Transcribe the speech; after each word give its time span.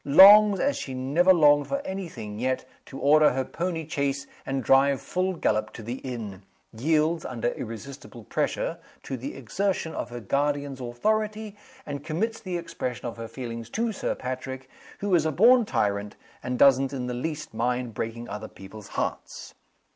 Longs, 0.03 0.59
as 0.59 0.77
she 0.77 0.95
never 0.95 1.31
longed 1.31 1.67
for 1.67 1.77
any 1.85 2.09
thing 2.09 2.39
yet, 2.39 2.65
to 2.87 2.97
order 2.97 3.33
her 3.33 3.45
pony 3.45 3.87
chaise 3.87 4.25
and 4.47 4.63
drive 4.63 4.99
full 4.99 5.33
gallop 5.33 5.71
to 5.73 5.83
the 5.83 5.99
inn. 5.99 6.41
Yields, 6.75 7.23
under 7.23 7.49
irresistible 7.49 8.23
pressure, 8.23 8.79
to 9.03 9.15
t 9.15 9.29
he 9.29 9.37
exertion 9.37 9.93
of 9.93 10.09
her 10.09 10.19
guardian's 10.19 10.81
authority, 10.81 11.55
and 11.85 12.03
commits 12.03 12.39
the 12.39 12.57
expression 12.57 13.05
of 13.05 13.17
her 13.17 13.27
feelings 13.27 13.69
to 13.69 13.91
Sir 13.91 14.15
Patrick, 14.15 14.67
who 15.01 15.13
is 15.13 15.23
a 15.27 15.31
born 15.31 15.65
tyrant, 15.65 16.15
and 16.41 16.57
doesn't 16.57 16.93
in 16.93 17.05
the 17.05 17.13
least 17.13 17.53
mind 17.53 17.93
breaking 17.93 18.27
other 18.27 18.47
people's 18.47 18.87
hearts. 18.87 19.53